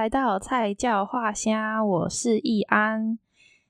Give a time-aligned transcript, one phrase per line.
[0.00, 3.18] 来到菜鸟话声，我是易安。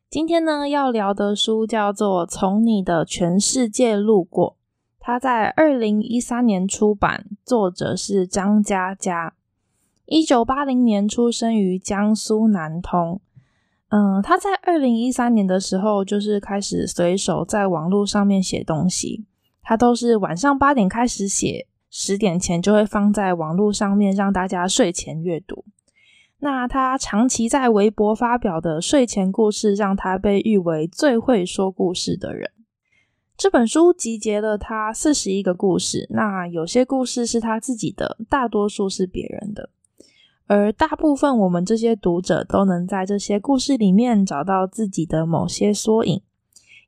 [0.08, 4.50] 今天呢，要聊的书叫做《从你的全世界路过》，
[5.00, 9.34] 它在二零一三年出版，作者是张嘉佳。
[10.06, 13.20] 一九八零年出生于江苏南通。
[13.88, 19.24] 嗯，他在二零一三年的时候，就是开始随手在网络上面写东西。
[19.64, 25.64] 他都是晚上八点开始写，十点前就会放在网络上面，让大家睡前阅读。
[26.40, 32.50] 那他长期在微博发表的睡前故事，让他被誉为最会说故事的人。
[33.36, 39.70] 这本书集结了他四十一个故事，那有些故事是他自己的，大多数是别人的。
[40.46, 46.20] 而大部分我们这些读者都能在这些故事里面找到自己的某些缩影。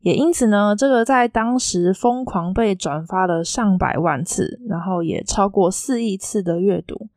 [0.01, 7.09] 也因此呢，这个在当时疯狂被转发了上百万次，然后也超过四亿次的阅读。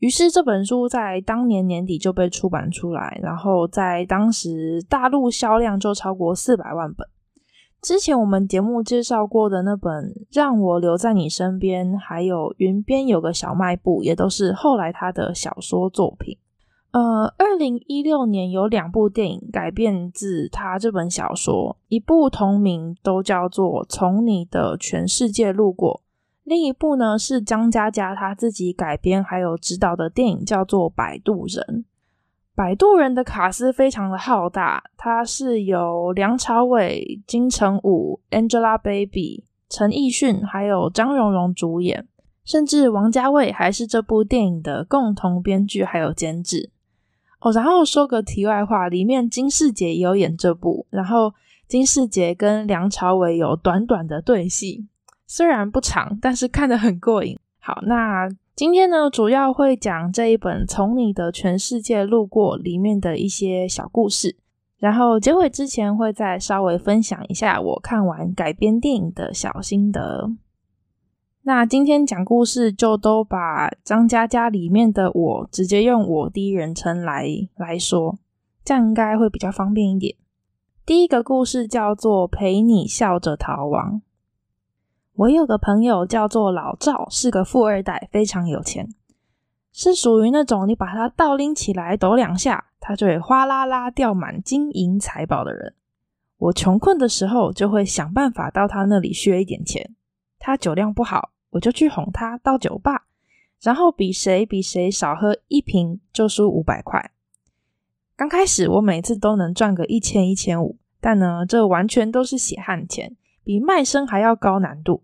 [0.00, 7.06] 于是这本书在当年年底就被出版出来，然后在当时大陆销量就超过四百万本。
[7.82, 9.90] 之前我们节目介绍过的那本
[10.30, 16.36] 《让我留在你身边》，还有《云边有个小卖部》，也都是后来他的小说作品。
[16.92, 26.02] 呃，二零一六年有两部电影改编自他这本小说，一部同名都叫做《从你的全世界路过》，
[26.50, 31.64] 另一部呢是张嘉佳他自己改编还有执导的电影，叫做《摆渡人》。
[32.56, 42.08] 《摆渡人》的卡司非常的浩大，它是由梁朝伟、金城武、Angelababy、陈奕迅还有张榕容主演，
[42.44, 46.70] 甚至王家卫还是这部电影的共同编剧还有监制。
[47.38, 51.32] 哦，然后说个题外话，里面金世杰也有演这部，然后
[51.68, 54.88] 金世杰跟梁朝伟有短短的对戏，
[55.32, 57.38] 虽然不长，但是看得很过瘾。
[57.60, 64.36] 好，那今天呢，主要会讲这一本《从你的全世界路过》里面的一些小故事，
[64.78, 70.32] 然后结尾之前会再稍微分享一下我看完改编电影的小心得。
[71.42, 78.18] 那今天讲故事就都把张嘉佳里面的我直接用我第一人称来来说，
[78.64, 80.16] 这样应该会比较方便一点。
[80.84, 84.02] 第一个故事叫做陪你笑着逃亡。
[85.20, 88.88] 我有个朋友叫做老赵，是个富二代，非常有钱，
[89.70, 95.74] 是属于那种你把他倒拎起来抖两下，他就会哗啦啦掉满金银财宝的人。
[96.38, 99.94] 我穷困的时候就会想办法到他那里削一点钱。
[100.38, 103.04] 他酒量不好，我就去哄他到酒吧，
[103.60, 107.10] 然后比谁比谁少喝一瓶就输五百块。
[108.16, 113.14] 刚开始我每次都能赚个一千一千五，但呢，这完全都是血汗钱，
[113.44, 115.02] 比卖身还要高难度。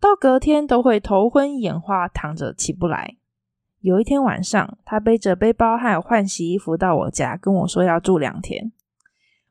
[0.00, 3.16] 到隔天都会头昏眼花，躺着起不来。
[3.80, 8.72] 有一天晚上，他背着背包还有换洗衣服到我家，跟我说要住两天。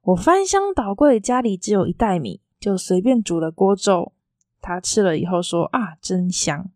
[0.02, 4.14] 我翻箱倒柜，家里只有一袋米，就随便煮了锅粥。
[4.60, 6.70] 他吃了以后说：“啊，真香！”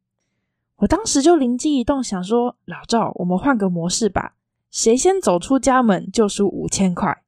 [0.77, 4.35] 我当时就灵机一动，想说：“老赵，我们换个模式吧，
[4.69, 7.23] 谁先走出家门就输五千块。”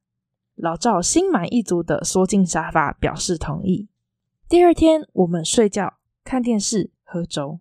[0.54, 3.88] 老赵心满意足的缩进沙发，表示同意。
[4.48, 5.94] 第二天，我们睡觉、
[6.26, 7.60] 看电视、喝粥；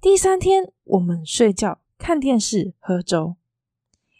[0.00, 3.34] 第三天，我们睡觉、看电视、喝粥；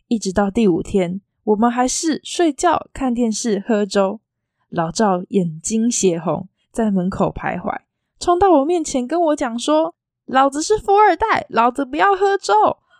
[0.09, 4.21] 一直到第五天，我们还是睡觉、看电视、喝粥。
[4.69, 6.49] 老赵眼睛血红。
[6.73, 7.83] 在门口徘徊，
[8.19, 9.95] 冲到我面前跟我讲说
[10.27, 12.53] ：“老子是富二代，老子不要喝粥。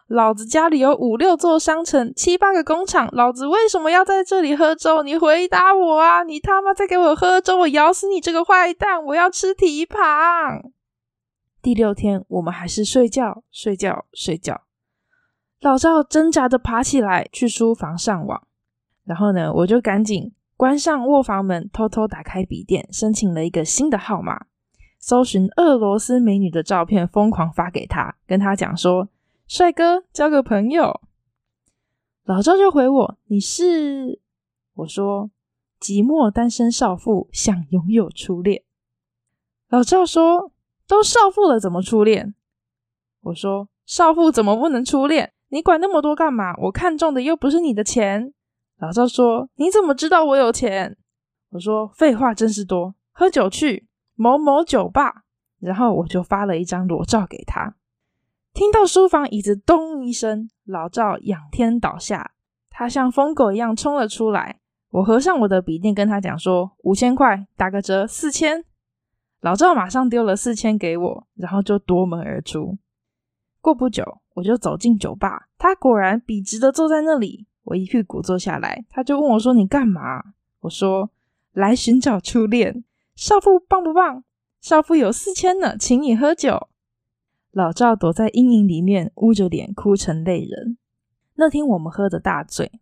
[0.07, 5.03] 老子家里有五六座商城，七八个工厂，老子为什么要在这里喝粥？
[5.03, 6.23] 你回答我啊！
[6.25, 9.03] 你他妈再给我喝粥，我咬死你这个坏蛋！
[9.03, 9.99] 我要吃蹄膀。”
[11.63, 14.61] 第六天，我们还是睡觉，睡觉，睡觉。
[15.61, 18.47] 老赵挣扎着爬起来去书房上网，
[19.05, 20.35] 然后呢，我就赶紧。
[20.57, 24.45] 关上卧房门，偷偷打开笔电，申请了一个新的号码，
[25.01, 29.09] 搜寻俄罗斯美女的照片，疯狂发给他，跟他讲说
[29.47, 31.01] ：“帅哥，交个朋友。”
[32.25, 34.21] 老赵就回我：“你是？”
[34.75, 35.31] 我说
[35.79, 38.65] ：“寂寞单身少妇，想拥有初恋。”
[39.69, 40.53] 老赵说
[40.89, 42.35] ：“都少妇了，怎么初恋？”
[43.21, 45.33] 我说：“少妇怎么不能初恋？
[45.49, 46.57] 你管那么多干嘛？
[46.63, 48.33] 我看中的又不是你的钱。”
[48.81, 50.97] 老赵说：“你怎么知道我有钱？”
[51.51, 55.25] 我说：“废话真是多，喝酒去某某酒吧。”
[55.61, 57.77] 然后我就发了一张裸照给他。
[58.55, 62.35] 听到书房椅子咚一声，老赵仰天倒下，
[62.71, 64.61] 他像疯狗一样冲了出来。
[64.91, 68.65] 我合上我的笔电，跟他讲说：“五千块打个折，四千。”
[69.43, 72.79] 老赵马上丢了四千给我，然后就夺门而出。
[73.61, 77.49] 过不久，我就走进酒吧，他果然笔直的坐在那里。
[77.65, 80.23] 我一屁股坐下来，他就问我说：“你干嘛？”
[80.63, 81.11] 我说
[81.53, 82.85] ：“来寻找初恋。”
[83.17, 84.23] 少妇棒不棒？
[84.61, 86.69] 少妇有四千呢，请你喝酒。
[87.55, 90.77] 老赵躲在阴影里面，捂着脸哭成泪人。
[91.37, 92.81] 那天我们喝的大醉。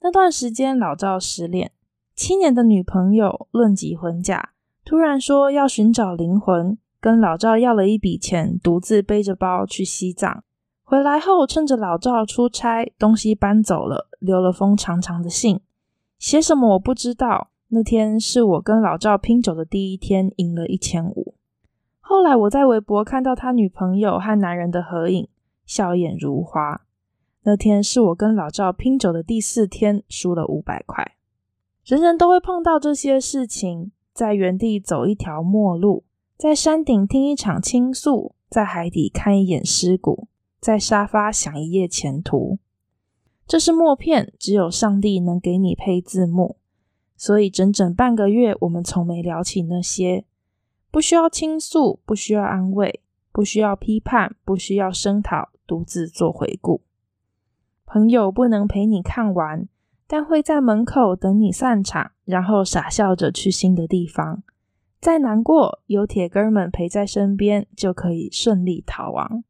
[0.00, 1.70] 那段时间，老赵失恋，
[2.16, 4.50] 七年的女朋友论及婚嫁，
[4.84, 6.76] 突然说要寻找灵魂。
[6.98, 10.42] 跟老赵要了一笔钱，独自背着包去西藏。
[10.82, 15.60] 回来后，趁着老赵出差，东西搬走了，留了封长长的信。
[16.18, 17.50] 写什么我不知道。
[17.68, 21.36] 那天是我跟老赵拼酒的第一天，赢了一千五。
[22.10, 25.28] 后来我在微博看到他女朋友和男人的合影，
[25.64, 26.84] 笑靥如花。
[27.44, 31.12] 那天是我跟老赵拼酒的第四天，输了五百块。
[31.84, 36.02] 人人都会碰到这些事情，在原地走一条陌路。
[36.36, 40.26] 在山顶听一场倾诉，在海底看一眼尸骨，
[40.58, 42.58] 在沙发想一夜前途。
[43.46, 46.56] 这是默片，只有上帝能给你配字幕。
[47.16, 50.24] 所以整整半个月，我们从没聊起那些。
[50.90, 53.00] 不需要倾诉，不需要安慰，
[53.32, 56.82] 不需要批判，不需要声讨，独自做回顾。
[57.86, 59.68] 朋友不能陪你看完，
[60.06, 64.42] 但会在门口等你散场，然后傻笑着去新的地方。
[65.00, 69.44] 再难过，有铁哥们陪在身边，就可以顺利逃亡。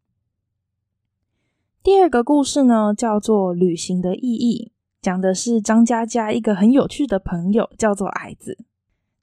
[1.83, 4.71] 第二个故事呢，叫做《旅行的意义》，
[5.03, 8.59] 讲的是张嘉佳一个很有趣的朋友，叫做矮子。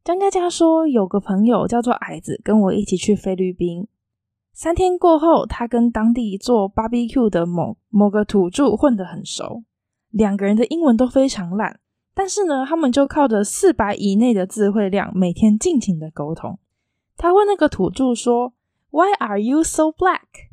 [0.07, 3.89] 张嘉佳说，有个朋友叫做矮子，跟我一起去菲律宾。
[4.53, 9.65] 三天过后，他跟当地做 barbecue 的某某个土著混得很熟，
[10.11, 11.81] 两个人的英文都非常烂。
[12.13, 16.57] 但是呢，他们就靠着四百以内的词汇量，每天尽情的沟通。
[17.17, 18.53] 他问那个土著说
[18.91, 20.47] ：“Why are you so black？”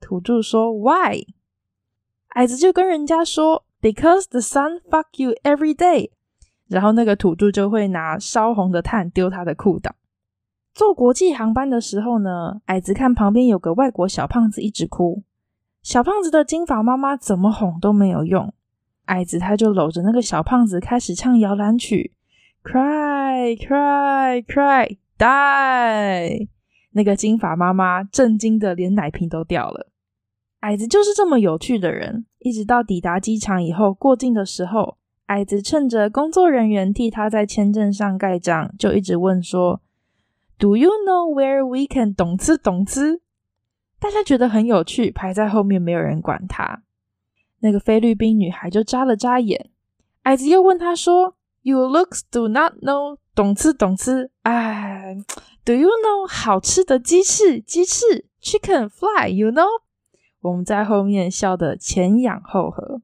[0.00, 1.24] 土著说：“Why？”
[2.36, 6.10] 矮子就跟人家说：“Because the sun fuck you every day。”
[6.74, 9.92] 然后那个土著就会拿烧红的炭丢他的裤裆。
[10.74, 15.22] 坐国际航班的时候呢，矮子看旁边有个外国小胖子一直哭，
[15.84, 18.52] 小胖子的金发妈妈怎么哄都没有用。
[19.04, 22.12] 矮子他就搂着那个小胖子开始唱摇篮曲
[22.64, 26.48] ，Cry, cry, cry, die。
[26.90, 29.92] 那个金发妈妈震惊的连奶瓶都掉了。
[30.60, 39.80] 矮子就是这么有趣的人，一直到抵达机场以后过境的时候，矮子趁着工作人员替他在签证上盖章，就一直问说
[40.58, 43.22] ：“Do you know where we can 懂吃懂吃？”
[43.98, 46.82] 大家觉得很有趣，排在后面没有人管他。
[47.60, 49.70] 那个菲律宾女孩就眨了眨眼，
[50.24, 54.30] 矮子又问她说：“You looks do not know 懂吃懂吃？
[54.42, 55.16] 哎
[55.64, 57.58] ，Do you know 好吃的鸡翅？
[57.60, 59.80] 鸡翅 chicken fly？You know？”
[60.42, 63.00] 我们在后面笑得前仰后合。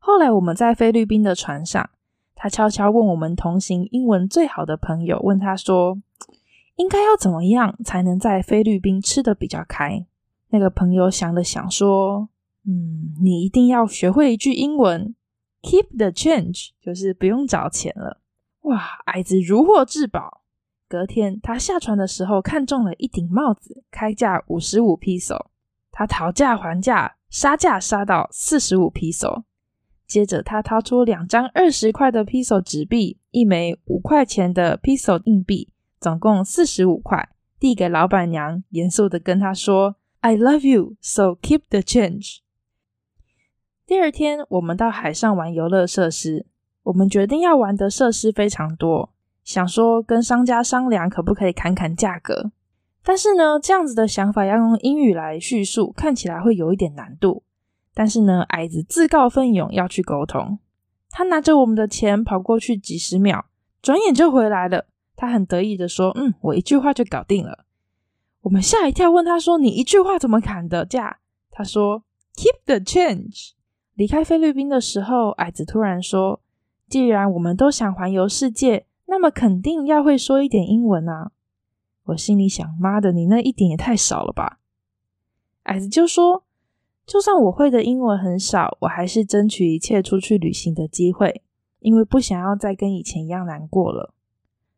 [0.00, 1.88] 后来我们在菲律宾的船上，
[2.34, 5.96] 他悄悄问我们同行英文最好的朋友，问他说
[6.76, 10.04] ：“应该要怎么样才能在菲律宾吃得比较开？”
[10.50, 12.28] 那个朋友想了想说。
[12.66, 15.14] 嗯，你一定要学会一句英文
[15.62, 18.20] ，Keep the change，就是不用找钱了。
[18.60, 20.42] 哇，矮子如获至宝。
[20.86, 25.50] 隔天他下船的时候看中了一顶帽子，开价五十五披索。
[25.90, 29.42] 他讨价还价，杀价杀到四十五披索。
[30.10, 37.28] 接着他掏出两张二十块的 peso 纸币，一枚五块钱的 peso 硬币，总共四十五块，
[37.60, 42.38] 递给老板娘，严肃的跟她说：“I love you, so keep the change。”
[43.86, 46.46] 第二天，我们到海上玩游乐设施。
[46.82, 49.12] 我们决定要玩的设施非常多，
[49.44, 52.50] 想说跟商家商量可不可以砍砍价格。
[53.04, 57.44] 但是呢，这样子的想法要用英语来叙述，看起来会有一点难度。
[58.00, 60.58] 但是呢，矮子自告奋勇要去沟通。
[61.10, 63.44] 他拿着我们的钱跑过去几十秒，
[63.82, 64.86] 转眼就回来了。
[65.16, 67.66] 他很得意的说：“嗯，我一句话就搞定了。”
[68.40, 71.18] 我们吓一跳，问他说：“你一句话怎么砍的价？”
[71.52, 72.02] 他说
[72.36, 73.50] ：“Keep the change。”
[73.92, 76.40] 离开菲律宾的时候，矮子突然说
[76.88, 81.32] ：“既然我们都想环游世界，那么肯定要会说一点英文啊！”
[82.04, 84.58] 我心里想：“妈的，你那一点也太少了吧！”
[85.64, 86.44] 矮子就说
[87.10, 91.42] ：“就算我会的英文很少，我还是争取一切出去旅行的机会，
[91.80, 94.14] 因为不想要再跟以前一样难过了。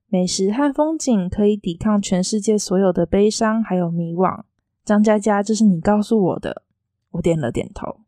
[0.09, 4.45] 美食和风景可以抵抗全世界所有的悲伤还有迷惘。”
[4.83, 6.63] 张嘉佳，这是你告诉我的。
[7.11, 7.99] 我点了点头。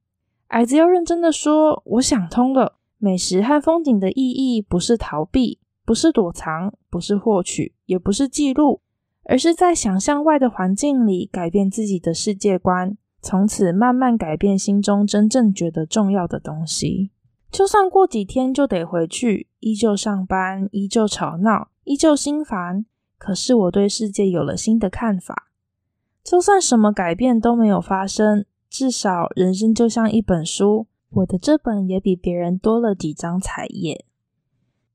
[0.47, 8.81] 矮子又认真的说：“我想通了，美食和风景的意义不是逃避，不是躲藏，不是获取，也不是记录，
[9.25, 17.11] 而是在想象外的环境里改变自己的世界观，从此慢慢改变心中真正觉得重要的东西。
[17.51, 22.85] 就算过几天就得回去，依旧上班，依旧吵闹，依旧心烦。
[23.17, 25.49] 可是我对世界有了新的看法。
[26.23, 34.05] 就算什么改变都没有发生，至少人生就像一本书，我的这本也比别人多了几张彩页。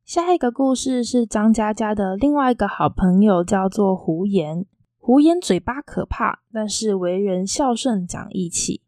[0.06, 4.68] 下一个故事是张嘉佳的另外一个好朋友，叫做胡言。
[5.10, 8.84] 胡言嘴巴可怕，但是为人孝顺讲义气。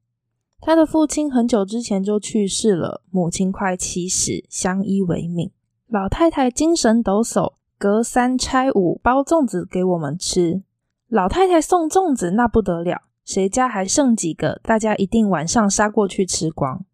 [0.59, 5.49] 他的父亲很久之前就去世了，母亲快七十，相依为命。
[5.87, 10.61] 老太太精神抖擞，隔三差五包粽子给我们吃。
[11.07, 16.85] 老太太送粽子那不得了，谁家还剩几个，大家一定晚上杀过去吃光。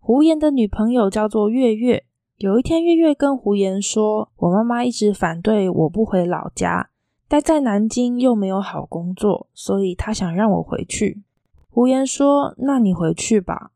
[0.00, 2.04] 胡言的女朋友叫做月月。
[2.38, 6.90] 有一天，月月跟胡言说：“我妈妈一直反对我不回老家。”
[7.34, 11.24] 待在南京又没有好工作，所以他想让我回去。
[11.68, 13.72] 胡言说：“那你回去吧。”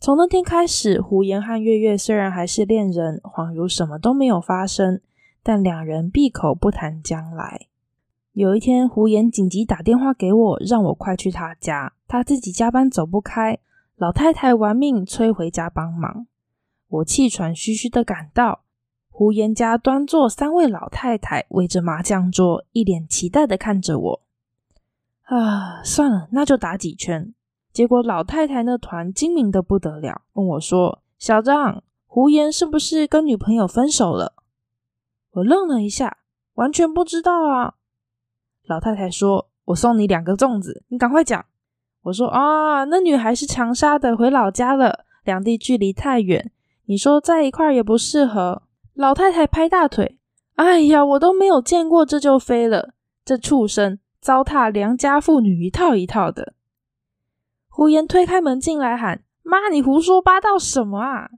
[0.00, 5.00] 从那天开始，胡言和月月虽然还是恋人，恍如什么都没有发生，
[5.40, 7.68] 但两人闭口不谈将来。
[8.32, 13.60] 有一天，胡言紧急打电话给我，让我快去他家，他自己加班走不开，
[13.94, 16.26] 老太太玩命催回家帮忙。
[16.88, 18.62] 我气喘吁吁的赶到。
[19.20, 24.22] 胡言家端坐三位老太太围着麻将桌，一脸期待的看着我。
[25.24, 27.34] 啊，算了，那就打几圈。
[27.70, 34.32] 结果老太太那团精明的不得了，问我说：“小张，胡言是不是跟女朋友分手了？”
[35.32, 36.16] 我愣了一下，
[36.54, 37.74] 完全不知道啊。
[38.64, 41.44] 老太太说：“我送你两个粽子，你赶快讲。”
[42.04, 46.50] 我说：“啊，那女孩是长沙的，回老家了，两地距离太远，
[46.86, 48.62] 你说在一块也不适合。”
[49.00, 50.18] 老太太拍大腿
[50.56, 52.92] ：“哎呀，我都没有见过，这就飞了！
[53.24, 56.52] 这畜生糟蹋良家妇女一套一套的。”
[57.70, 61.30] 胡言推开门进来喊：“妈，你胡说八道什么啊？”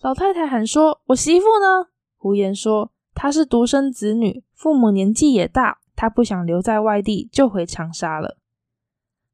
[0.00, 8.38] 老太太喊说：“我媳妇呢？”胡言说：“她是独生子女，父母年纪也大，她不想留在外地，就回长沙了。”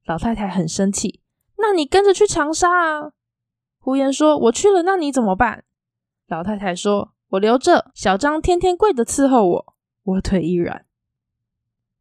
[0.04, 1.20] 老太太很生气
[1.58, 3.12] ：“那你跟着去长沙啊？”
[3.78, 5.62] 胡言说：“我去了，那你怎么办？”
[6.26, 9.74] 老太太说：“我留着，小张天天跪着伺候我。”
[10.04, 10.84] 我腿一软。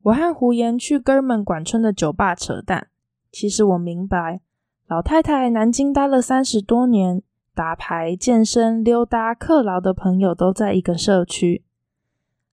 [0.04, 2.88] 我和胡言去哥们管春的酒吧扯淡。
[3.32, 4.42] 其实我明白，
[4.88, 7.22] 老太太南京待了三十多年，
[7.54, 11.64] 打牌、健身、溜达、克劳的朋友都在一个社区。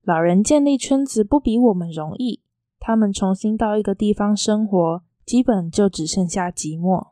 [0.02, 2.42] 老人建立圈子不比我们容易，
[2.78, 7.08] 他们重新到一个地方生活，基本就只剩下寂寞。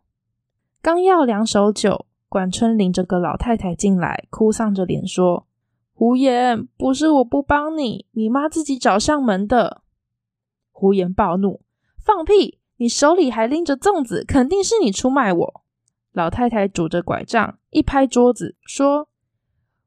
[0.80, 2.06] 刚要两手酒。
[2.28, 5.46] 管春领着个老太太进来，哭丧着脸说
[5.98, 9.80] ：“胡言，不是我不帮你，你妈自己找上门的。”
[10.70, 11.62] 胡言暴怒
[12.04, 12.58] ：“放屁！
[12.76, 15.62] 你手里还拎着粽子，肯定是你出卖我。”
[16.12, 19.08] 老太太拄着拐杖，一拍桌子说：“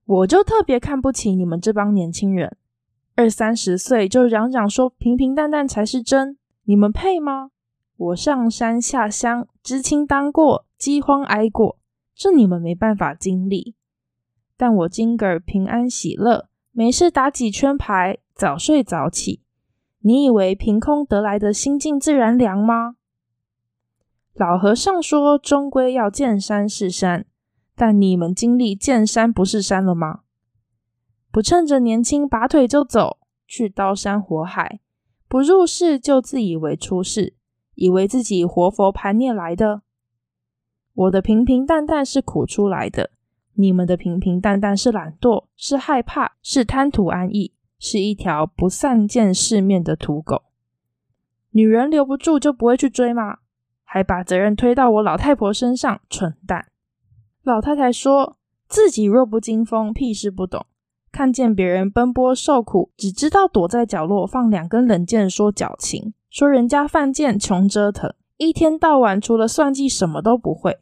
[0.05, 2.57] 我就特别看不起你们这帮年轻人，
[3.13, 7.51] 二三十岁就嚷嚷说平平淡淡才是真，你们配吗？
[7.97, 11.77] 我上山下乡，知青当过，饥荒挨过。”
[12.17, 13.75] 这你们没办法经历，
[14.59, 19.41] 但我今个儿平安喜乐，没事打几圈牌，早睡早起。
[20.01, 22.97] 你以为凭空得来的心静自然凉吗？
[24.33, 27.25] 老和尚说，终归要见山是山，
[27.73, 30.23] 但你们经历见山不是山了吗？
[31.31, 34.81] 不趁着年轻拔腿就走，去刀山火海，
[35.29, 37.33] 不入世就自以为出世，
[37.75, 39.83] 以为自己活佛盘涅来的。
[40.93, 43.11] 我的平平淡淡是苦出来的，
[43.59, 50.43] 你们的平平淡淡是懒惰，是害怕，是贪图安逸，是一条不善见世面的土狗。
[51.51, 53.39] 女人留不住就不会去追吗？
[53.83, 56.67] 还把责任推到我老太婆身上，蠢蛋！
[57.43, 58.37] 老太太说
[58.69, 60.65] 自己弱不禁风，屁事不懂，
[61.11, 70.77] 看见别人奔波受苦，只知道躲在角落放两根冷箭说矫情，说人家犯贱穷折腾，一天到晚除了算计什么都不会。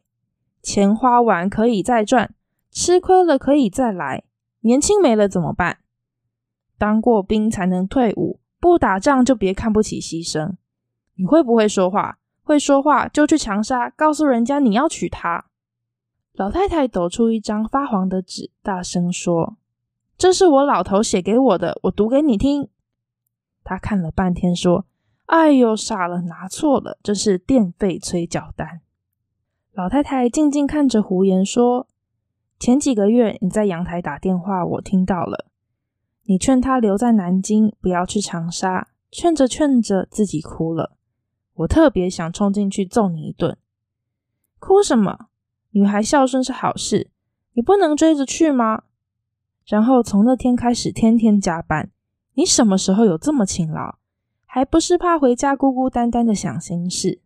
[0.61, 2.35] 钱花完可以再赚，
[2.79, 4.23] 吃亏了可以再来。
[4.59, 5.79] 年轻没了怎么办？
[6.77, 10.57] 当过兵才能退伍，不打仗就别看不起牺牲。
[11.15, 12.19] 你会不会说话？
[12.43, 15.45] 会说话就去长沙，告诉人家你要娶她。
[16.33, 19.57] 老太太抖出一张发黄的纸，大声说
[20.15, 22.69] ：“这是我老头写给我的，我读给你听。”
[23.65, 24.85] 她看了半天，说
[25.25, 28.81] ：“哎呦，傻了，拿错了，这是电费催缴单。”
[29.73, 31.87] 老太太静静看着胡言说
[32.59, 35.45] ：“前几个月你在阳台打电话，我听到了。
[36.23, 38.89] 你劝他留在南京，不要去长沙。
[39.09, 40.97] 劝着劝着，自己哭了。
[41.53, 43.57] 我特别想冲进去揍你一顿。
[44.59, 45.27] 哭什么？
[45.71, 47.09] 女孩孝顺是好事，
[47.53, 48.83] 你不能追着去吗？
[49.65, 51.91] 然后从那天开始，天天加班。
[52.33, 53.95] 你什么时候有这么勤劳？
[54.45, 57.21] 还不是怕回家孤孤单单的想心事。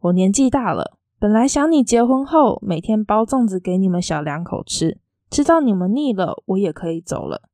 [0.00, 4.96] 我年纪大了，本来想你结婚后每天包粽子给你们小两口吃，
[5.30, 7.50] 吃到你们腻了，我也可以走了。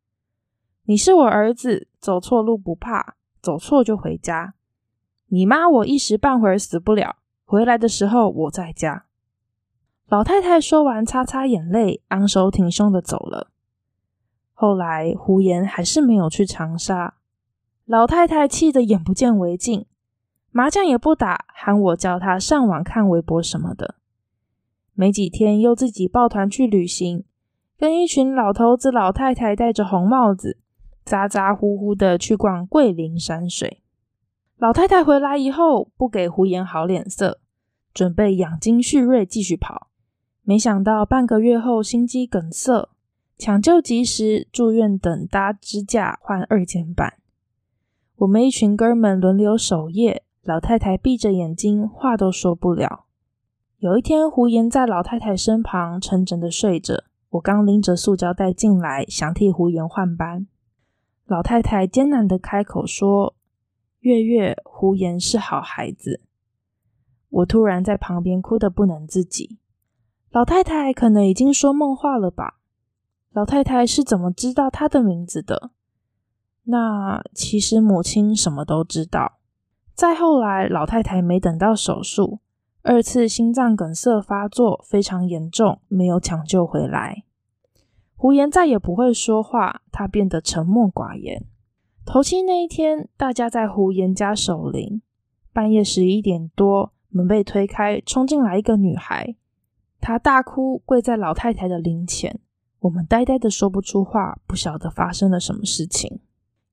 [0.84, 4.54] 你是我儿子，走错路不怕，走错就回家。
[5.26, 9.06] 你妈我一时半会儿死不了，回来的时候我在家。
[10.06, 13.50] 老太太说完，擦擦眼泪，昂首挺胸的走了。
[14.54, 17.14] 后来胡言还是没有去长沙，
[17.84, 19.86] 老太太气得眼不见为净，
[20.56, 23.96] 麻将也不打，喊我叫他上网看微博什么的。
[24.94, 27.24] 没几天又自己抱团去旅行，
[27.76, 30.56] 跟一群老头子老太太戴着红帽子。
[31.04, 33.82] 咋咋呼呼的去逛桂林山水，
[34.56, 37.38] 老太太回来以后不给胡言好脸色，
[37.92, 39.88] 准备养精蓄锐继续跑。
[40.42, 42.88] 没想到半个月后心肌梗塞，
[43.36, 47.12] 抢救及时住院等搭支架换二尖瓣。
[48.16, 53.06] 我们一群哥们轮流守夜，老太太闭着眼睛话都说不了。
[53.78, 60.46] 有一天胡言在老太太身旁沉沉的睡着，我刚拎着塑胶袋进来，想替胡言换班。
[61.24, 63.34] 老太太艰难的开口说
[63.98, 66.20] ：“月月，胡言是好孩子。”
[67.28, 69.58] 我突然在旁边哭得不能自己。
[70.30, 72.60] 老太太可能已经说梦话了吧？
[73.32, 75.72] 老太太是怎么知道他的名字的？
[76.62, 79.35] 那其实母亲什么都知道。
[79.96, 82.40] 再后来，老太太没等到手术，
[82.82, 87.24] 二次心脏梗塞发作非常严重，没有抢救回来。
[88.14, 91.46] 胡言再也不会说话，他变得沉默寡言。
[92.04, 95.00] 头七那一天，大家在胡言家守灵。
[95.54, 99.34] 半夜十一点多，门被推开，冲进来一个女孩，
[99.98, 102.38] 她大哭，跪在老太太的灵前。
[102.80, 106.20] 我们呆呆的说不出话，不晓得发生了什么事情。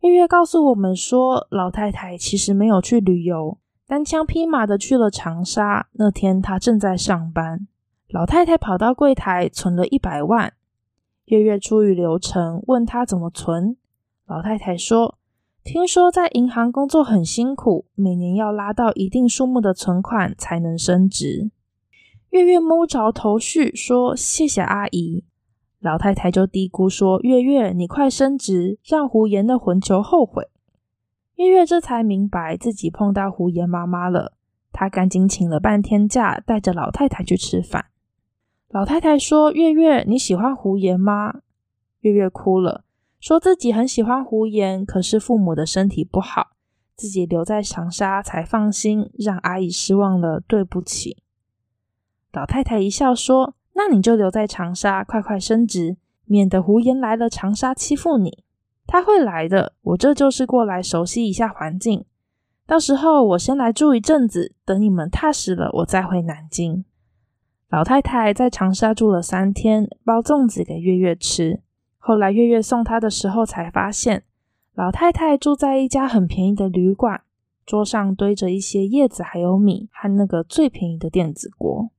[0.10, 5.88] 月月告诉我们说，老太太其实没有去旅游，单枪匹马的去了长沙。
[5.94, 7.68] 那天她正在上班，
[8.10, 10.52] 老太太跑到柜台存了一百万。
[11.26, 13.78] 月月出于流程，问她怎么存。
[14.28, 15.18] 老太太说
[15.64, 21.50] ：“听说在银行工作很辛苦，每年要拉到一定数目的存款才能升职。”
[22.32, 25.24] 月月摸着头绪说：“谢谢阿姨。”
[25.84, 30.50] 老太太就嘀咕说：“月月，你快升职，让胡言的混球后悔。”
[31.36, 34.38] 月月这才明白自己碰到胡言妈妈了，
[34.72, 37.88] 她赶紧请了半天假，带着老太太去吃饭。
[38.70, 41.42] 老太太说：“月月，你喜欢胡言吗？”
[42.00, 42.86] 月月哭了，
[43.20, 46.52] 说自己很喜欢胡言，可是父母的身体不好，
[46.96, 51.18] 自己留在长沙才放心，让阿姨失望了，对不起。
[52.32, 58.44] 老太太一笑说：“那你就留在长沙，快快升职，免得胡言来了长沙欺负你。
[58.86, 62.06] 他会来的，我这就是过来熟悉一下环境，
[62.66, 66.86] 到时候我先来住一阵子，等你们踏实了，我再回南京。”
[67.70, 71.62] 老太太在长沙住了三天，包粽子给月月吃。
[71.98, 74.24] 后来月月送她的时候，才发现
[74.76, 77.22] 老太太住在一家很便宜的旅馆，
[77.66, 81.90] 桌上堆着一些叶子，还有米和那个最便宜的电子锅。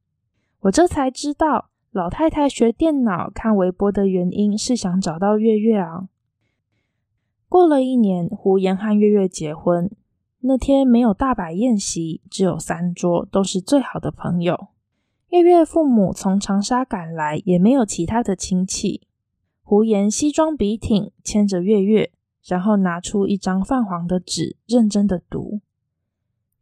[0.65, 6.09] 我这才知道，老太太学电脑、看微博的原因是想找到月月啊。
[7.51, 9.91] 过了一年，胡言和月月结婚，
[10.41, 14.69] 那天没有大摆宴席，只有三桌，都是最好的朋友。
[15.29, 19.07] 月月父母从长沙赶来，也没有其他的亲戚。
[19.63, 22.11] 胡言西装笔挺，牵着月月，
[22.43, 25.61] 然后拿出一张泛黄的纸，认真的读。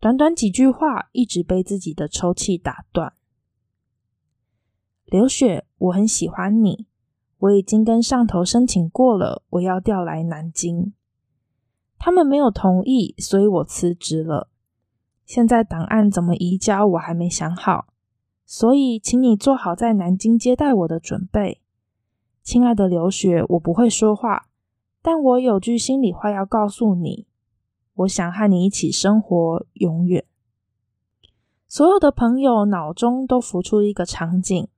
[0.01, 3.13] 短短几句话，一直被自己的抽泣打断。
[5.13, 6.87] 刘雪，我很喜欢你，
[7.37, 10.95] 我已经跟上头申请过了，我要调来南京。
[11.99, 14.49] 他们没有同意，所以我辞职了。
[15.27, 17.89] 现在档案怎么移交，我还没想好。
[18.47, 21.61] 所以，请你做好在南京接待我的准备，
[22.43, 23.45] 亲爱的刘雪。
[23.51, 24.47] 我不会说话，
[25.03, 27.27] 但我有句心里话要告诉你。
[27.97, 30.25] 我想和你一起生活，永远。
[31.69, 34.69] 所有的朋友脑中都浮出一个场景：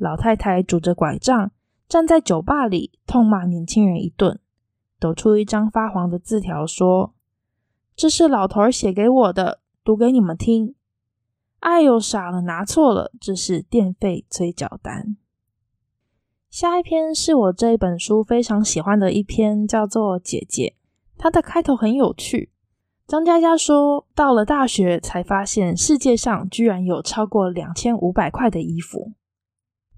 [0.00, 1.52] 老太太拄着拐杖
[1.86, 4.40] 站在酒吧里，痛骂年轻人一顿，
[4.98, 7.12] 抖出一张发黄的字条，说
[7.94, 10.74] ：“这是老头儿写给我的，读给你们听。”
[11.60, 15.18] 哎呦，傻了，拿错了，这是电费催缴单。
[16.48, 20.76] 下一篇是我这一本书非常喜欢的一篇，叫做《姐姐》。
[21.18, 22.50] 它的开头很有趣，
[23.06, 29.12] 张佳佳说，到了大学才发现世界上居然有超过两千五百块的衣服。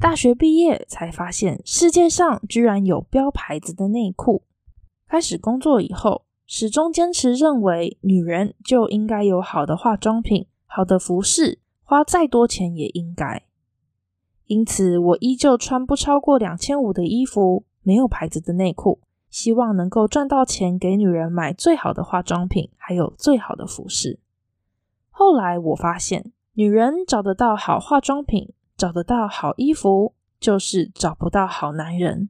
[0.03, 4.43] 大学毕业才发现世界上居然有标牌子的内裤。
[5.07, 13.45] 开始工作以后，始终坚持认为女人就应该有好的化妆品、好的服饰，花再多钱也应该。
[14.47, 18.99] 因此，我依旧穿不超过两千五的衣服，没有牌子的内裤。
[19.31, 24.19] 希望能够赚到钱，给女人买最好的化妆品，还有最好的服饰。
[25.11, 32.29] 后来我发现，女人找得到好化妆品，找得到好衣服，就是找不到好男人。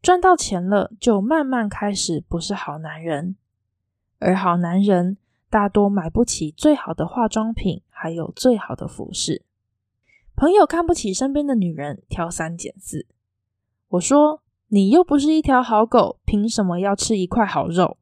[0.00, 3.34] 赚到钱了，就慢慢开始不是好男人。
[4.20, 5.16] 而好男人
[5.50, 9.42] 大多买不起最好的化妆品，还有最好的服饰。
[10.36, 13.08] 朋友看不起身边的女人，挑三拣四。
[13.88, 14.40] 我说。
[14.68, 17.98] 你又不是一条好狗，凭什么要吃一块好肉？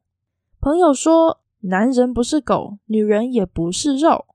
[0.61, 4.27] 朋友说，男人不是狗，女人也不是肉。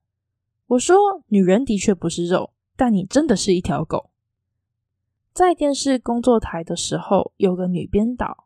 [0.68, 4.10] 我说，女人的确不是肉，但你真的是一条狗。
[5.34, 8.46] 在电视工作台的时候，有个女编导，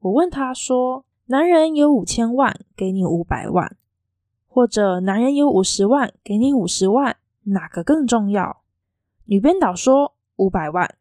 [0.00, 3.76] 我问她说：“男人有五千万，给你五百万，
[4.48, 8.62] 或者男人有五十万，给你五十万，哪个更重要？”
[9.26, 10.96] 女编导说：“五百万。”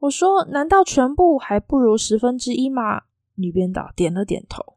[0.00, 3.02] 我说：“难道全部还不如十分之一吗？”
[3.36, 4.76] 女编导点了点头。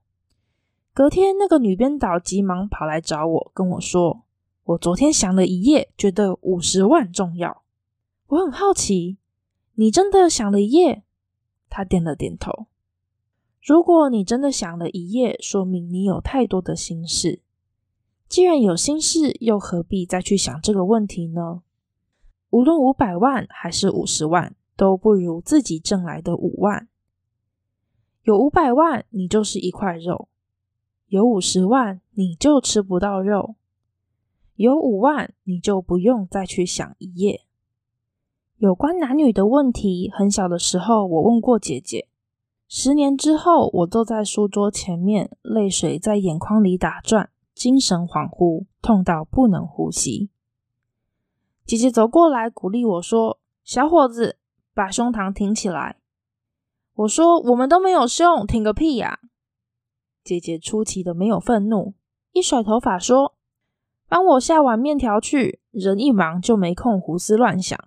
[0.94, 4.24] 隔天，那个女编导急忙跑来找我，跟我说
[4.70, 7.64] ：“我昨天想了一夜，觉得五十万重要。”
[8.28, 9.18] 我很好奇，
[9.74, 11.04] 你真的想了一夜？
[11.70, 12.68] 他点了点头。
[13.62, 17.42] 如果你真的想了一夜，说明你有太多的心事。
[18.28, 21.64] 既然有心事，又何必再去想这个问题呢？
[22.52, 24.56] 无论五百万还是五十万。
[24.80, 26.88] 都不如自己挣来的五万。
[28.24, 30.30] 有五百万，你就是一块肉；
[31.08, 33.56] 有五十万，你就吃不到肉；
[34.60, 37.46] 有五万，你就不用再去想一夜。
[38.58, 42.10] 有关男女的问题，很小的时候我问过姐姐。
[42.68, 50.30] 十年之后，我坐在书桌前面，泪水在眼眶里打转，精神恍惚，痛到不能呼吸。
[51.66, 54.36] 姐姐走过来鼓励我说：“小伙子。”
[54.76, 56.02] 把胸膛挺起来！
[56.96, 59.22] 我说：“我们都没有胸，挺个屁呀！”
[60.22, 61.94] 姐姐出奇的没有愤怒，
[62.34, 63.36] 一甩头发说
[64.10, 67.80] ：“帮我下碗面条去。”人一忙就没空胡思乱想。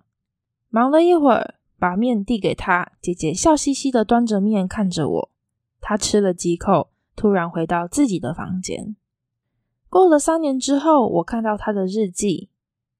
[0.69, 5.29] 忙了一会儿，把面递给他，姐姐笑嘻嘻的端着面看着我。
[5.79, 8.95] 她吃了几口，突然回到自己的房间。
[9.89, 12.49] 过了三年之后，我看到他的日记，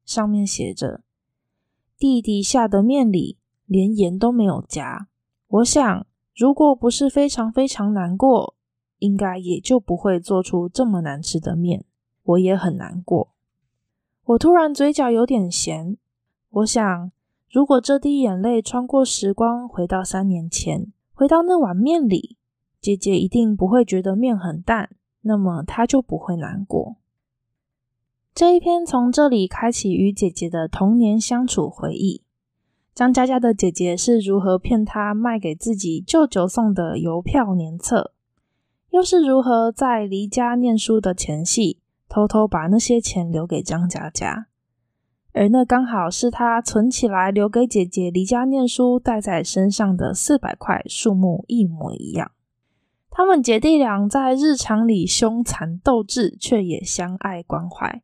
[0.05, 1.01] 上面写着
[1.97, 5.07] ：“弟弟下的面里。”连盐都没有加。
[5.47, 6.05] 我想，
[6.36, 8.55] 如果不是非常非常难过，
[8.99, 11.86] 应该也就不会做出这么难吃的面。
[12.23, 13.29] 我也很难过。
[14.25, 15.97] 我突然嘴角有点咸。
[16.49, 17.12] 我想，
[17.51, 22.38] 如果这滴眼泪穿过时光，回到三年前，回到那碗面里，
[22.79, 26.97] 姐姐一定不会觉得面很淡，那么她就不会难过。
[28.36, 32.23] 这一篇从这里开启与姐姐的童年相处回忆。
[32.95, 38.13] 张嘉佳的姐姐是如何骗她卖给自己舅舅送的邮票年册，
[38.91, 41.79] 又是如何在离家念书的前夕，
[42.13, 44.45] 偷偷把那些钱留给张嘉佳，
[45.32, 52.32] 而那刚好是她存起来留给姐姐离家念书带在身上的四百块，数目一模一样。
[53.10, 58.04] 他们姐弟俩在日常里凶残斗智，却也相爱关怀。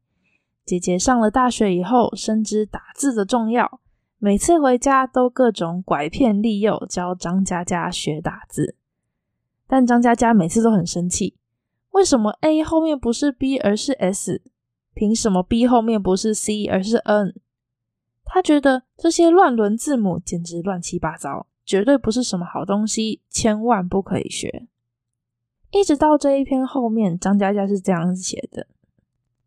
[0.65, 3.79] 姐姐上了大学以后，深知打字的重要。
[4.17, 8.75] 每次回家都各种拐骗利诱，教张嘉佳学打字，
[9.67, 11.35] 但张嘉佳每次都很生气。
[11.91, 14.41] 为什么 A 后面不是 B 而是 S？
[14.93, 17.35] 凭什么 B 后面不是 C 而是 N？
[18.25, 24.67] 他觉得这些乱伦字母简直乱七八糟，绝对不是什么好东西，千万不可以学。
[25.71, 28.67] 一直到这一篇后面，张嘉佳是这样子写的：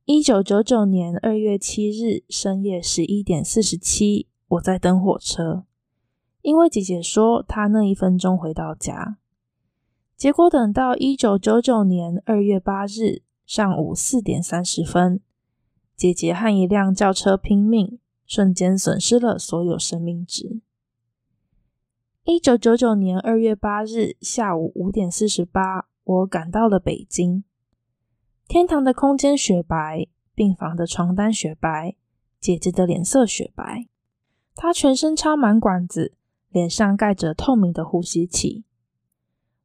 [0.04, 4.28] 一九九九年二月七日深夜十一点四十七。
[4.48, 5.64] 我在等火车，
[6.42, 9.16] 因为姐姐说她那一分钟回到家。
[10.22, 15.20] 结果等到一九九九年二月八日上午四点三十分，
[15.96, 20.60] 姐姐和一辆轿车拼命，瞬间损失了所有生命值。
[22.22, 27.42] 一九九九年二月八日下午五点四十八，我赶到了北京。
[28.46, 30.06] 天堂的空间雪白，
[30.36, 31.96] 病房的床单雪白，
[32.38, 33.88] 姐姐的脸色雪白。
[34.54, 36.12] 她全身插满管子，
[36.50, 38.62] 脸上盖着透明的呼吸器。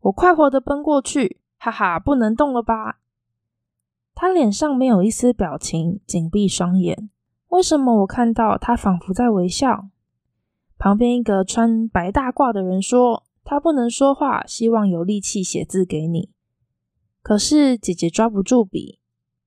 [0.07, 2.99] 我快活的奔过去，哈哈，不能动了吧？
[4.15, 7.09] 他脸上没有一丝表情，紧闭双眼。
[7.49, 9.89] 为什么我看到他仿佛在微笑？
[10.77, 16.29] 旁边一个穿白大褂的人说：“他不能说话，希望有力气写字给你。”
[17.21, 18.99] 可是姐姐抓不住笔，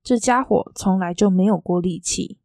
[0.02, 2.38] 这家伙从来就没有过力气。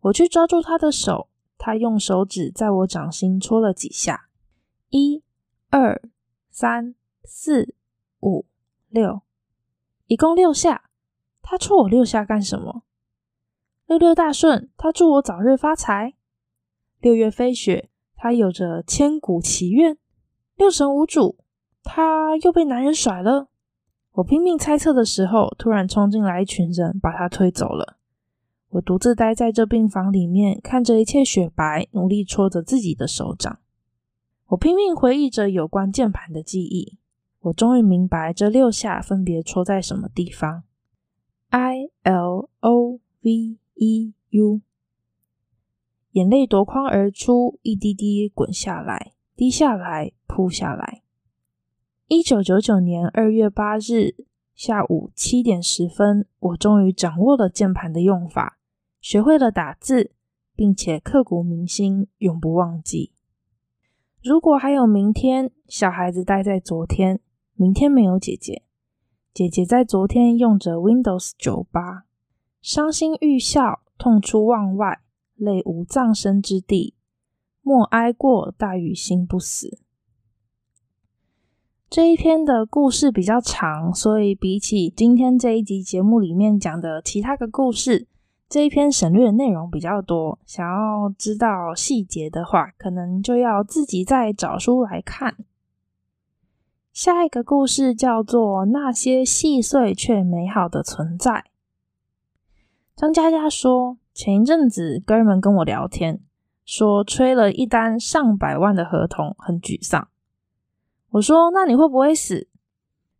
[0.00, 4.28] 我去抓住他的手，他用手指在我掌心戳了几下，
[4.88, 5.22] 一、
[5.68, 6.00] 二、
[6.50, 6.94] 三、
[7.32, 7.76] 四、
[8.22, 8.44] 五、
[8.88, 9.22] 六，
[10.06, 10.90] 一共六下。
[11.40, 12.82] 他戳我六下干什么？
[13.86, 16.14] 六六大顺，他祝我早日发财。
[16.98, 19.96] 六月飞雪，他有着千古奇愿。
[20.56, 21.38] 六神无主，
[21.84, 23.48] 他又被男人甩了。
[24.14, 27.96] 我拼命猜测的时候，突然冲进来一群人，把他推走了。
[28.70, 33.60] 我独自待在这病房里面，看着一切雪白，努力戳着自己的手掌。
[34.48, 36.98] 我拼命回忆着有关键盘的记忆。
[37.40, 40.64] 我终于明白这六下分别戳在什么地方。
[41.48, 44.60] I L O V E U，
[46.12, 51.02] 眼泪夺眶而出，一滴滴滚下来，滴下来，扑下来。
[52.08, 54.14] 一九九九年二月八日
[54.54, 58.58] 下午七点十分，我终于掌握了键盘的用法，
[59.00, 60.12] 学会了打字，
[60.54, 63.12] 并且刻骨铭心，永不忘记。
[64.22, 67.20] 如果还有明天，小孩子待在昨天，
[67.60, 68.62] 明天没有姐姐。
[69.34, 72.06] 姐姐在昨天用着 Windows 九八，
[72.62, 75.02] 伤心欲笑，痛出望外，
[75.36, 76.94] 泪无葬身之地。
[77.60, 79.78] 莫哀过，大于心不死。
[81.90, 88.08] 这一篇的故事比较长，所以比起今天这一集节目里面讲的其他个故事，
[88.48, 90.38] 这一篇省略的内容比较多。
[90.46, 95.36] 想要知道细节的话，可能就要自己再找书来看。
[97.00, 101.30] 下一个故事叫做《那些细碎却美好的存在》。
[102.94, 106.20] 张佳佳说，前一阵子哥们跟我聊天，
[106.66, 110.08] 说吹了一单上百万的合同，很沮丧。
[111.12, 112.48] 我说：“那你会不会死？”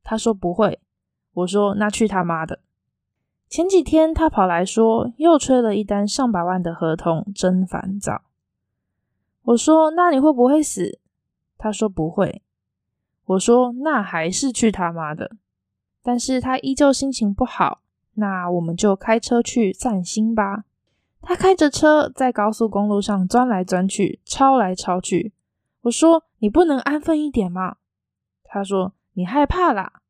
[0.04, 0.78] 他说：“不会。”
[1.32, 2.60] 我说：“那去他妈的！”
[3.48, 8.24] 前几天他跑来说，又吹了一单上百万的合同，真烦躁。
[9.44, 10.98] 我说：“那你会不会死？”
[11.56, 12.42] 他说：“不会。”
[13.30, 15.36] 我说：“那还是去他妈的！”
[16.02, 17.80] 但是他依旧心情不好。
[18.14, 20.64] 那我们就开车去散心吧。
[21.22, 25.32] 他开着车在高速公路上钻来钻去，超来超去。
[25.82, 27.76] 我说：“你不能安分一点吗？”
[28.42, 30.02] 他说：“你害怕啦。”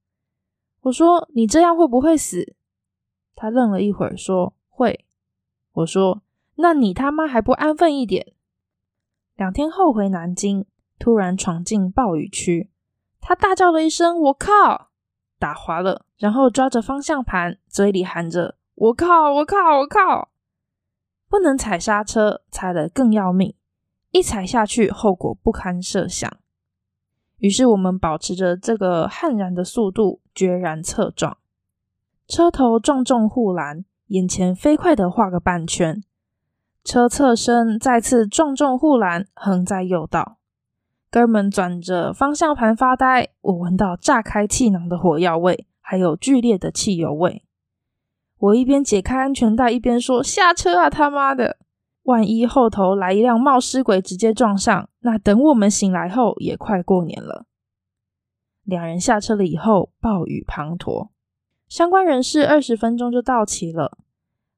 [0.83, 2.55] 我说：“你这样会不会死？”
[3.37, 5.05] 他愣了一会儿，说：“会。”
[5.73, 6.23] 我说
[6.57, 8.33] ：“那你他妈还不安分一点？”
[9.37, 10.65] 两天后回南京，
[10.99, 12.71] 突然闯进暴雨区。
[13.21, 14.89] 他大叫了一声：“我靠！”
[15.39, 19.33] 打滑了，然后抓着方向盘，嘴里喊着：“我靠！
[19.35, 19.57] 我靠！
[19.79, 20.31] 我靠！”
[21.29, 23.55] 不能踩刹车，踩了更要命，
[24.11, 26.29] 一踩下去，后果不堪设想。
[27.39, 31.39] 于是我们保持着这个悍然的速度，决然侧撞，
[32.27, 36.03] 车头撞中护栏，眼前飞快地画个半圈，
[36.85, 40.37] 车侧身再次撞中护栏，横在右道。
[41.11, 47.43] 哥们转着方向盘发呆，我闻到炸开气囊的火药味，还有剧烈的汽油味。
[48.39, 51.57] 我一边解开安全带，一边说：“下车啊，他妈的！
[52.05, 57.45] 万一后头来一辆冒失鬼直接撞上，那等我们醒来后也快过年了。”
[58.63, 61.09] 两人下车了以后，暴雨滂沱，
[61.69, 63.99] 相关人士二十分钟就到齐了。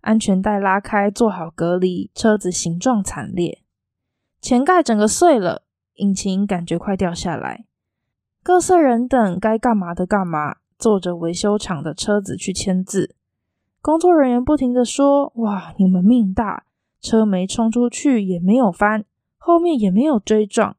[0.02, 3.62] 安全带拉开，做好隔离，车子形状惨烈，
[4.42, 5.62] 前盖整个碎了。
[5.96, 7.64] 引擎感觉快掉下来，
[8.42, 13.14] 各色人等该干嘛的干嘛，坐着维修厂的车子去签字。
[13.80, 16.64] 工作人员不停的说：“哇，你们命大，
[17.00, 19.04] 车没冲出去，也没有翻，
[19.36, 20.76] 后面也没有追撞。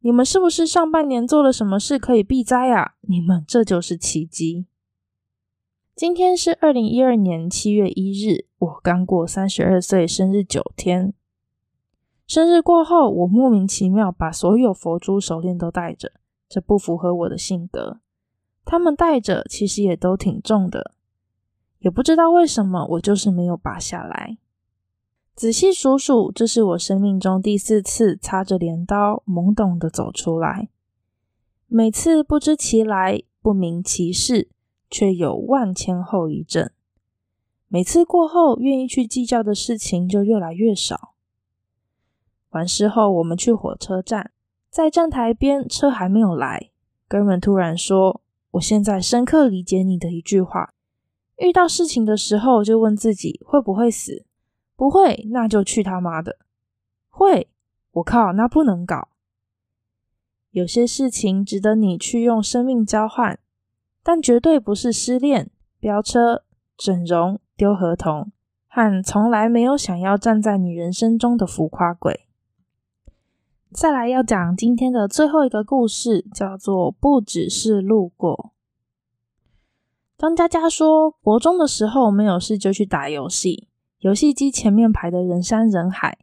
[0.00, 2.94] 你们是不是上半年做了什么事可以避灾啊？
[3.02, 4.66] 你们这就是奇迹。”
[5.94, 11.12] 今天是二零一二年七月一日，我刚过三十二岁生日九天。
[12.32, 16.12] 生日过后，我莫名其妙把所有佛珠手链都戴着，
[16.48, 18.00] 这不符合我的性格。
[18.64, 20.94] 他们戴着其实也都挺重的，
[21.80, 24.38] 也不知道为什么，我就是没有拔下来。
[25.34, 30.70] 仔细数数，这是我生命中第四次擦着镰刀，懵懂的走出来。
[31.66, 34.48] 每次不知其来，不明其事，
[34.88, 36.70] 却有万千后遗症。
[37.68, 41.11] 每次过后，愿意去计较的事情就越来越少。
[42.52, 44.30] 完事后，我们去火车站，
[44.70, 46.70] 在站台边，车还没有来。
[47.08, 50.72] 哥们突然说：“我现在深刻理解你的一句话，
[51.36, 54.24] 遇到事情的时候就问自己会不会死，
[54.76, 56.38] 不会，那就去他妈的。
[57.08, 57.48] 会，
[57.92, 59.08] 我靠，那不能搞。
[60.50, 63.38] 有些事情值得你去用生命交换，
[64.02, 66.44] 但绝对不是失恋、飙车、
[66.76, 68.30] 整容、丢合同，
[68.68, 72.26] 和从来没有想要站在你人生中的浮夸鬼。
[73.74, 78.52] 再来要讲今天的最后一个故事，叫做《不只是路过》。
[80.18, 83.68] 张嘉佳说，国中的时候没有事就去打游戏，
[84.00, 86.18] 游戏机前面排的人山人海，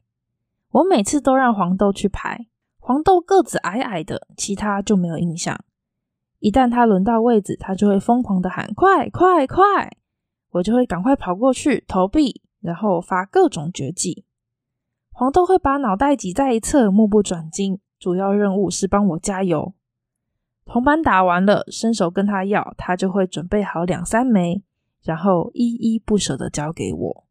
[0.70, 2.48] 我每次都让黄豆去排。
[2.78, 5.60] 黄豆个子矮矮的，其他就没有印象。
[6.38, 9.92] 一旦他轮到位子，他就会疯狂的喊：“快快快！”
[10.52, 14.26] 我就会赶快跑过去投币，然后发各种绝技。
[15.20, 17.82] 黄豆会把脑袋挤在一侧，目不转睛。
[18.00, 19.74] 主要任务是帮我加油。
[20.64, 24.64] 铜板打完了，伸手跟他要，他就会准备好两三枚，
[25.04, 27.26] 然后依依不舍的交给我。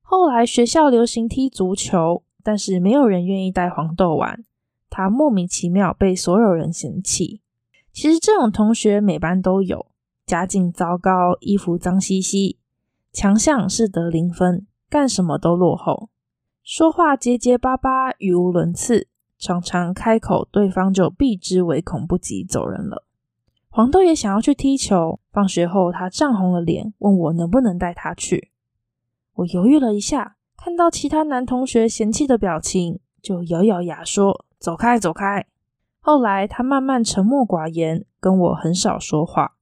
[0.00, 4.42] 后来学校流行踢足球，但是没有人愿意带黄豆玩，
[4.88, 7.42] 他莫名其妙被所有人嫌弃。
[7.92, 9.88] 其实这种同学每班都有，
[10.24, 12.56] 家境糟糕，衣服脏兮兮，
[13.12, 16.08] 强项是得零分，干什么都落后。
[16.64, 23.04] 说话结结巴巴，语无伦次，常常开口，对方就避之唯恐不及，走人了。
[23.68, 28.52] 黄豆也想要去踢球，放学后他涨红了脸，问我能不能带他去。
[29.34, 35.44] 我犹豫了一下，看到其他男同学嫌弃的表情，就咬咬牙说：“走开，走开。”
[35.98, 39.56] 后来他慢慢沉默寡言，跟我很少说话。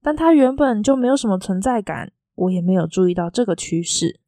[0.00, 4.20] 但他原本就没有什么存在感，我也没有注意到这个趋势。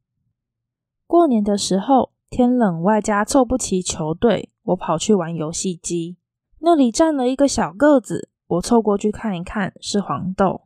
[1.06, 6.16] 过年的时候，天冷，外加凑不齐球队，我跑去玩游戏机。
[6.58, 10.62] 那里站了一个小个子，我凑过去看一看，是黄豆。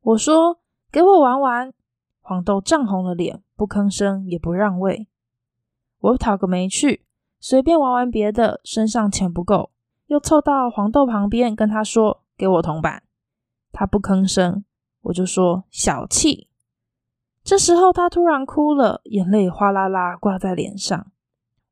[0.00, 0.60] 我说
[0.92, 1.74] ：“给我玩玩。”
[2.22, 5.08] 黄豆涨红了脸，不吭声，也不让位。
[5.98, 7.04] 我讨个没趣，
[7.40, 9.70] 随便玩玩别的，身上钱不够，
[10.06, 13.02] 又凑到黄豆旁边，跟他说：“给我铜板。”
[13.72, 14.64] 他不吭声，
[15.02, 16.46] 我就说：“小气。”
[17.44, 21.06] 这时候他突然哭了，眼泪哗啦啦挂在脸上。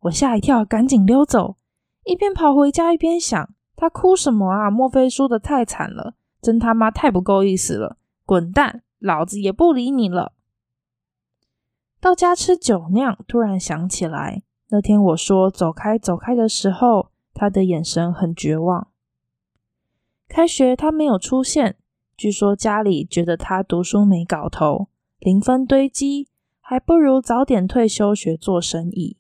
[0.01, 1.57] 我吓一跳，赶紧溜走，
[2.05, 4.71] 一边跑回家一边想：他哭什么啊？
[4.71, 6.15] 莫非输得太惨了？
[6.43, 7.97] 真他妈太不够意思了！
[8.27, 10.33] 滚蛋，老子也不理你了。
[12.01, 18.89] 到家吃酒酿，突然想起来，那天我说走开走开的时候，他的眼神很绝望。
[20.29, 21.77] 开学他没有出现，
[22.17, 24.89] 据说家里觉得他读书没搞头。
[25.25, 26.27] 零分堆积，
[26.61, 29.17] 还不如早点退休学做生意。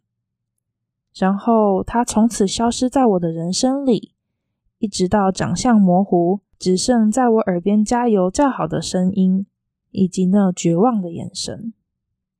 [1.14, 4.12] 然后他从此消失在我的人生里，
[4.80, 9.46] 一直到长相模糊，只剩在我耳边加油叫好的声音，
[9.92, 11.72] 以及那绝望的眼神。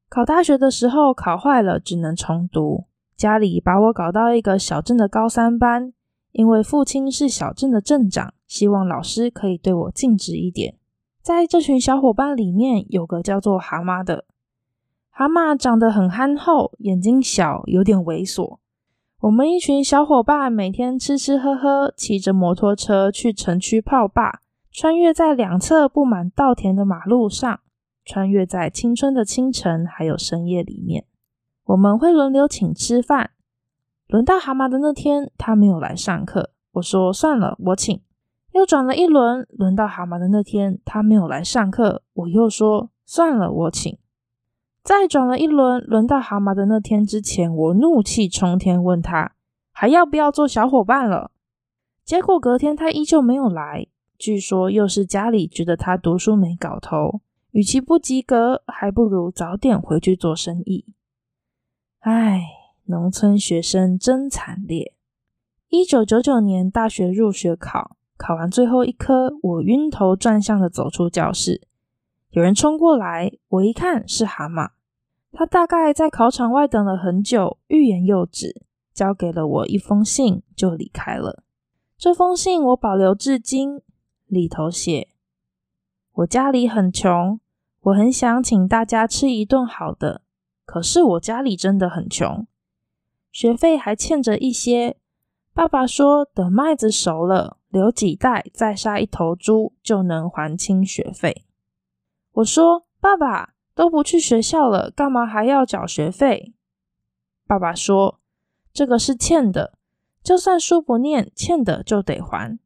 [0.09, 2.87] 考大学的时候考坏了，只能重读。
[3.17, 5.93] 家里把我搞到一个小镇的高三班，
[6.33, 10.75] 因为父亲是小镇的镇长，希望老师可以对我尽职一点。
[11.23, 14.25] 在这群小伙伴里面，有个叫做蛤蟆的。
[15.09, 18.59] 蛤蟆长得很憨厚，眼睛小，有点猥琐。
[19.21, 24.41] 我们一群小伙伴每天吃吃喝喝，骑着摩托车去城区泡吧，
[24.73, 27.61] 穿越在两侧布满稻田的马路上，
[28.05, 31.05] 穿越在青春的清晨还有深夜里面。
[31.67, 33.31] 我们会轮流请吃饭。
[34.09, 36.51] 轮到蛤蟆的那天，他没有来上课。
[36.73, 38.01] 我说算了，我请。
[38.53, 43.99] 又转了一轮，轮到蛤蟆的那天，他没有来上课，我又说算了，我请。
[44.83, 49.33] 再转了一轮，轮到蛤蟆的那天之前，我怒气冲天，问他
[49.71, 51.31] 还要不要做小伙伴了。
[52.05, 53.87] 结果隔天他依旧没有来，
[54.19, 57.21] 据说又是家里觉得他读书没搞头，
[57.53, 60.85] 与其不及格，还不如早点回去做生意。
[62.01, 62.43] 唉，
[62.87, 64.93] 农村学生真惨烈。
[65.69, 67.97] 一九九九年大学入学考。
[68.23, 71.61] 考完最后一科，我晕头转向的走出教室，
[72.31, 74.71] 有人冲过来，我一看是蛤蟆，
[75.33, 78.63] 他大概在考场外等了很久，欲言又止，
[78.95, 81.43] 交给了我一封信就离开了。
[81.99, 83.83] 这封信我保留至今，
[84.29, 85.09] 里头写：
[86.13, 87.41] 我家里很穷，
[87.81, 90.23] 我很想请大家吃一顿好的，
[90.65, 92.47] 可是我家里真的很穷，
[93.33, 94.97] 学费还欠着一些。
[95.53, 97.57] 爸爸说，等麦子熟了。
[97.73, 101.47] 留几袋，再杀一头猪，就能还清学费。
[102.33, 106.53] 我说：“爸爸都不去学校了，干嘛还要缴学费？”
[107.49, 108.21] 爸爸说
[108.75, 109.73] ：“这个是欠的，
[110.23, 112.59] 就算书不念，欠的就得还。”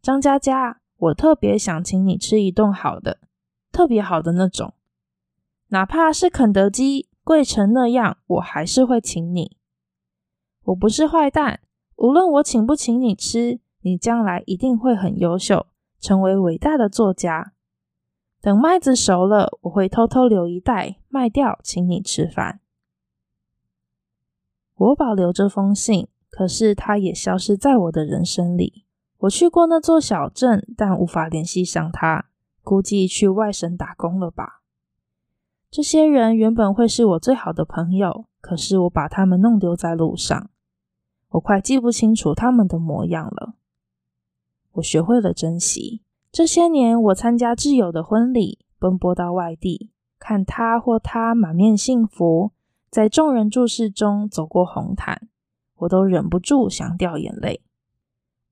[0.00, 3.18] 张佳佳，我特别想请你吃一顿好的，
[3.70, 4.72] 特别好的那种。
[5.68, 9.58] 哪怕是肯德基贵成那样，我还是会请你。
[10.64, 11.60] 我不是坏蛋，
[12.00, 15.66] 无论我请不请你吃，你将来一定会很优秀，
[16.00, 17.52] 成为伟大的作家。
[18.40, 22.60] 等麦子熟了，我会偷偷留一袋卖掉，请你吃饭。
[24.74, 28.86] 我保留这封信，可是它也消失在我的人生里。
[29.18, 32.30] 我去过那座小镇，但无法联系上他，
[32.62, 34.62] 估计去外省打工了吧。
[35.70, 40.49] 这些人原本会是我最好的朋友，可是我把他们弄丢在路上，
[41.30, 43.54] 我快记不清楚他们的模样了。
[44.72, 46.02] 我学会了珍惜。
[46.32, 52.52] 这些年，我参加挚友的婚礼，奔波到外地，看他或她满面幸福，
[52.88, 55.28] 在众人注视中走过红毯，
[55.78, 57.62] 我都忍不住想掉眼泪。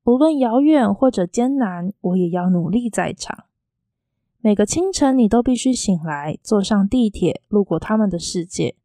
[0.04, 3.44] 无论遥远或者艰难，我也要努力在场。
[4.40, 8.76] 每个清晨，你都必须醒来，坐上地铁，路过他们的世界，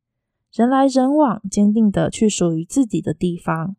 [0.52, 3.76] 人来人往，坚定的去属于自己的地方。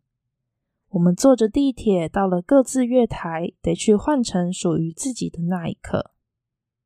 [0.95, 6.13] 我们坐着地铁到了各自月台，得去换乘属于自己的那一刻。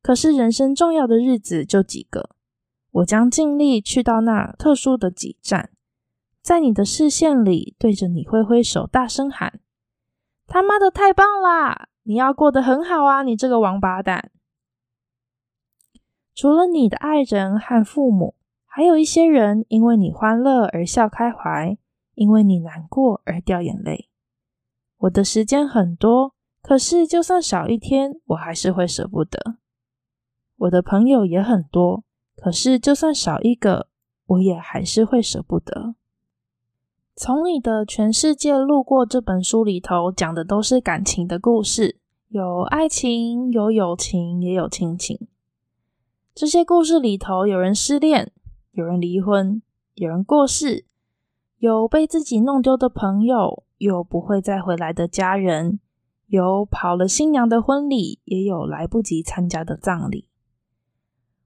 [0.01, 2.31] 可是人生重要的日子就几个，
[2.91, 5.71] 我将尽力去到那特殊的几站，
[6.41, 9.61] 在你的视线里对着你挥挥手，大声喊
[10.49, 11.89] ：“他妈的太棒啦！
[12.05, 14.31] 你要过得很好啊，你这个王八蛋！”
[16.35, 18.35] 除了你的爱人和父母，
[18.65, 21.77] 还有一些人因为你欢乐而笑开怀，
[22.19, 24.09] 因为你难过而掉眼泪。
[24.97, 29.59] 我的时间很多，可是就算少一天，我还是会舍不得。
[30.57, 32.03] 我的朋友也很多，
[32.35, 33.87] 可是就算少一个，
[34.27, 35.95] 我也还是会舍不得。
[37.15, 45.29] 从你的全世界路过这本书里头讲的都是感情的故事，有爱情，有友情，也有亲情。
[46.35, 48.33] 这些故事里头，有人失恋，
[48.73, 49.63] 有人离婚，
[49.95, 50.85] 有人过世，
[51.59, 55.81] 有被自己弄丢的朋友，有不会再回来的家人，
[56.29, 60.29] 有跑了新娘的婚礼，也有来不及参加的葬礼。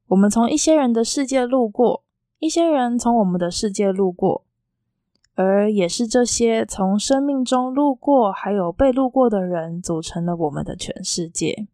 [0.09, 2.05] 我们从一些人的世界路过，
[2.39, 4.45] 一些人从我们的世界路过，
[5.35, 11.67] 而也是这些从生命中路过，还有被路过的人，组成了我们的全世界。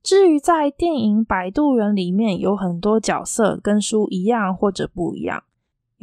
[0.00, 5.42] 至于在电影《摆渡人》里面有很多角色跟书一样或者不一样，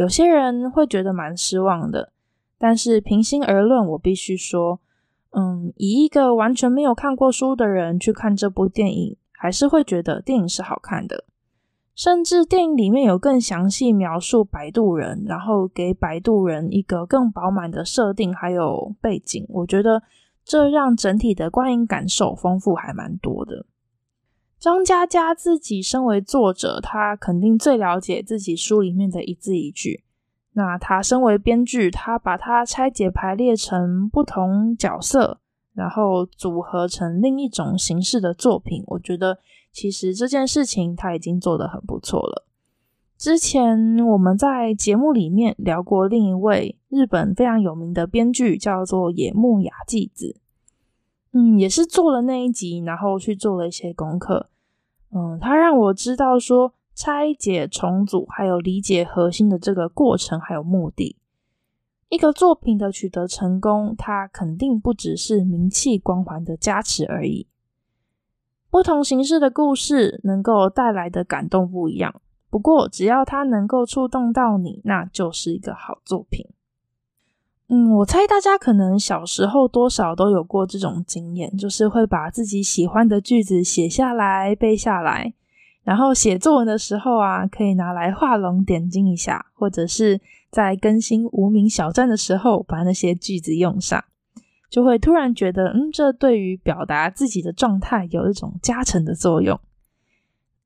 [0.02, 2.12] 有些人会觉得蛮失望的。
[2.58, 4.80] 但是平心而论，我必须说，
[5.32, 11.26] 嗯，以一个完全没有看过书的人去看这部电影，还是会觉得电影是好看的。
[11.94, 20.02] 甚至电影里面有更详细描述摆渡人，然后给摆渡人一个更饱满的设定还有背景，我觉得
[20.44, 23.66] 这让整体的观影感受丰富还蛮多的。
[24.62, 30.04] 张嘉佳自己身为作者，他肯定最了解自己书里面的一字一句。
[30.54, 35.40] 那他身为编剧，他把它拆解排列成不同角色，
[35.74, 38.84] 然后组合成另一种形式的作品。
[38.86, 39.40] 我觉得
[39.74, 42.46] 其实这件事情他已经做得很不错了。
[43.18, 50.36] 之前我们在节目里面聊过另一位日本非常有名的编剧，叫做野木雅纪子。
[51.34, 54.50] 嗯，也是做了那一集，然后去做了一些功课。
[55.14, 61.18] 嗯，他让我知道说拆解、重组，还有理解核心的这个过程，还有目的。
[62.10, 67.48] 一个作品的取得成功，它肯定不只是名气光环的加持而已。
[68.70, 76.48] 不同形式的故事能够带来的感动不一样，不过只要它能够触动到你，那就是一个好作品。
[77.74, 85.34] 嗯，我猜大家可能小时候多少都有过这种经验，就是会把自己喜欢的句子写下来、背下来，
[85.82, 90.20] 然后写作文的时候啊，可以拿来画龙点睛一下，或者是
[90.50, 94.04] 在更新无名小站的时候，把那些句子用上，
[94.70, 99.58] 就会突然觉得，嗯，这对于表达自己的状态有一种加成的作用。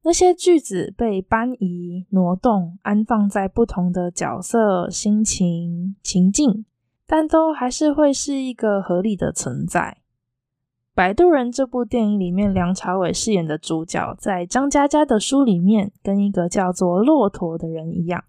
[0.02, 6.66] 那些句子被搬移、挪动、安放在不同的角色、心情、情境。
[7.08, 9.98] 但都还是会是一个合理的存在。
[10.98, 18.24] 《摆渡人》这部电影里面，梁朝伟饰演的主角，在张嘉佳的书里面，跟一个叫做骆驼的人一样，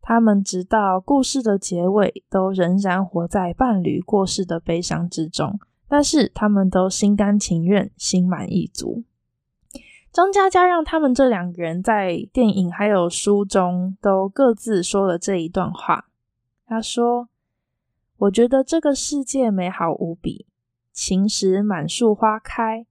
[0.00, 9.02] 他们直到故事的结尾，都仍然活在伴侣过世的悲伤之中，但是他们都心甘情愿、心满意足。
[10.12, 16.06] 张嘉佳让他们这两个人在电影还有书中都各自说了这一段话，
[16.64, 17.28] 他说。
[18.18, 20.46] 我觉得这个世界美好无比，
[20.92, 22.84] 晴时满树花开，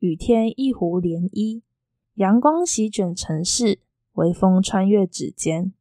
[0.00, 1.62] 雨天一湖涟漪，
[2.14, 3.78] 阳光席卷城市，
[4.14, 5.72] 微风穿越指尖。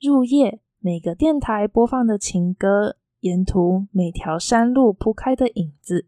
[0.00, 6.06] 入夜，每个电台播放的情歌，沿途每条山路铺开的影子，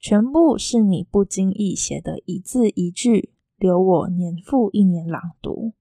[0.00, 5.72] 全部是你不经意写的一字一句，留我年复一年朗读。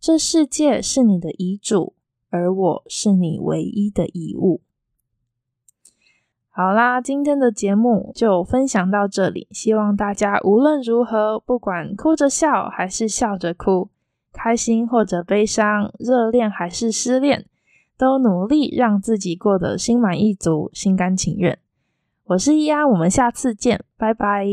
[0.00, 1.94] 这世界是你的遗嘱，
[2.34, 4.60] 而我是你唯一的遗物。
[6.50, 13.88] 好啦，今天的节目就分享到这里，希望大家无论如何，不管哭着笑还是笑着哭，
[14.32, 17.46] 开心或者悲伤，热恋还是失恋，
[17.96, 21.56] 都努力让自己过得心满意足、心甘情愿。
[22.24, 24.44] 我是易安，我们下次见，拜拜。